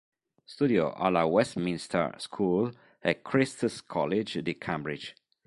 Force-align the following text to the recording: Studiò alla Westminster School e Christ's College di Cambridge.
Studiò 0.43 0.93
alla 0.93 1.25
Westminster 1.25 2.15
School 2.19 2.75
e 2.99 3.21
Christ's 3.21 3.85
College 3.85 4.41
di 4.41 4.57
Cambridge. 4.57 5.13